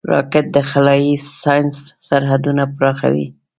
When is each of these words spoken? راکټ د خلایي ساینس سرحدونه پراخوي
راکټ 0.13 0.45
د 0.55 0.57
خلایي 0.69 1.13
ساینس 1.41 1.75
سرحدونه 2.07 2.63
پراخوي 2.77 3.27